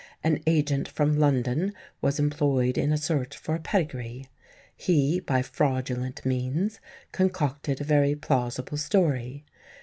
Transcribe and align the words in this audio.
An 0.23 0.41
agent 0.47 0.87
from 0.87 1.19
London 1.19 1.73
was 2.01 2.17
employed 2.17 2.75
in 2.75 2.91
a 2.91 2.97
search 2.97 3.37
for 3.37 3.53
a 3.53 3.59
pedigree. 3.59 4.25
He, 4.75 5.19
by 5.19 5.43
fraudulent 5.43 6.25
means, 6.25 6.79
concocted 7.11 7.79
a 7.81 7.83
very 7.83 8.15
plausible 8.15 8.77
story. 8.77 9.45